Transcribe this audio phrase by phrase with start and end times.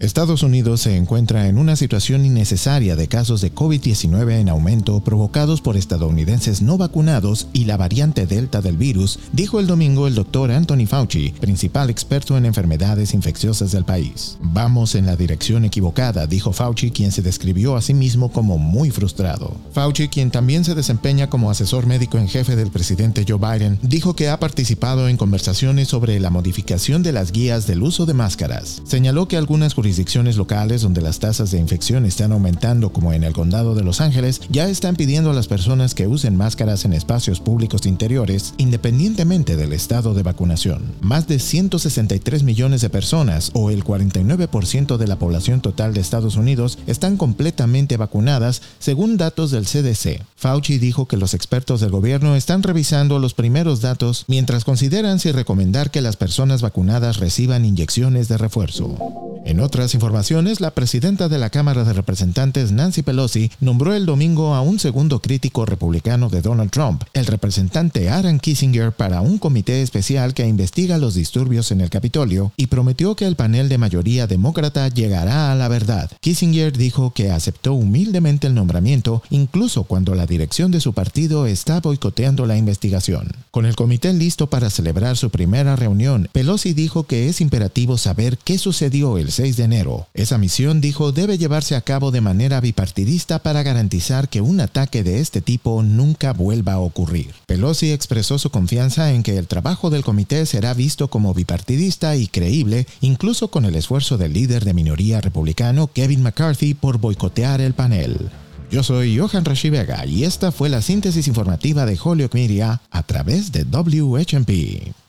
[0.00, 5.62] Estados Unidos se encuentra en una situación innecesaria de casos de COVID-19 en aumento provocados
[5.62, 10.50] por estadounidenses no vacunados y la variante Delta del virus, dijo el domingo el doctor
[10.50, 14.36] Anthony Fauci, principal experto en enfermedades infecciosas del país.
[14.42, 18.90] Vamos en la dirección equivocada, dijo Fauci, quien se describió a sí mismo como muy
[18.90, 19.56] frustrado.
[19.72, 24.14] Fauci, quien también se desempeña como asesor médico en jefe del presidente Joe Biden, dijo
[24.14, 28.82] que ha participado en conversaciones sobre la modificación de las guías del uso de máscaras.
[28.84, 33.32] Señaló que algunas jurisdicciones locales donde las tasas de infección están aumentando, como en el
[33.32, 37.38] condado de Los Ángeles, ya están pidiendo a las personas que usen máscaras en espacios
[37.38, 40.82] públicos interiores, independientemente del estado de vacunación.
[41.02, 46.34] Más de 163 millones de personas, o el 49% de la población total de Estados
[46.34, 50.20] Unidos, están completamente vacunadas, según datos del CDC.
[50.34, 55.30] Fauci dijo que los expertos del gobierno están revisando los primeros datos mientras consideran si
[55.30, 59.35] recomendar que las personas vacunadas reciban inyecciones de refuerzo.
[59.46, 64.56] En otras informaciones, la presidenta de la Cámara de Representantes, Nancy Pelosi, nombró el domingo
[64.56, 69.82] a un segundo crítico republicano de Donald Trump, el representante Aaron Kissinger, para un comité
[69.82, 74.26] especial que investiga los disturbios en el Capitolio y prometió que el panel de mayoría
[74.26, 76.10] demócrata llegará a la verdad.
[76.18, 81.78] Kissinger dijo que aceptó humildemente el nombramiento, incluso cuando la dirección de su partido está
[81.78, 83.28] boicoteando la investigación.
[83.56, 88.36] Con el comité listo para celebrar su primera reunión, Pelosi dijo que es imperativo saber
[88.36, 90.08] qué sucedió el 6 de enero.
[90.12, 95.02] Esa misión, dijo, debe llevarse a cabo de manera bipartidista para garantizar que un ataque
[95.02, 97.30] de este tipo nunca vuelva a ocurrir.
[97.46, 102.26] Pelosi expresó su confianza en que el trabajo del comité será visto como bipartidista y
[102.26, 107.72] creíble, incluso con el esfuerzo del líder de minoría republicano Kevin McCarthy por boicotear el
[107.72, 108.30] panel.
[108.70, 109.70] Yo soy Johan Rashi
[110.06, 115.05] y esta fue la síntesis informativa de Holyoke Media a través de WHMP.